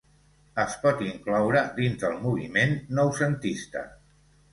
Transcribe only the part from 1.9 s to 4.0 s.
del moviment noucentista.